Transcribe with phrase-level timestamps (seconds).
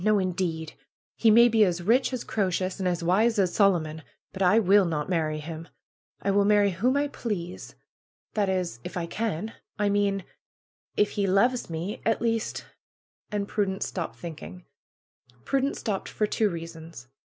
[0.03, 0.73] No, indeed!
[1.15, 4.01] He may be as rich as Croesus and as wise as Solomon;
[4.33, 5.67] but I will not marry him!
[6.23, 7.75] I will marry whom I please.
[8.33, 10.23] That is, if I can; I mean
[10.97, 12.65] if he loves me; at least"
[13.31, 14.65] And Prudence stopped thinking.
[15.45, 17.07] Prudence stopped for two reasons.